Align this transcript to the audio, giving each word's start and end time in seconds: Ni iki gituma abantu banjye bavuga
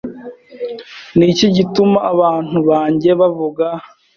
Ni 1.17 1.25
iki 1.31 1.47
gituma 1.55 1.97
abantu 2.11 2.57
banjye 2.69 3.09
bavuga 3.19 3.65